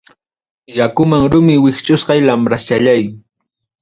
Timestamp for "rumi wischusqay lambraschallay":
1.33-3.03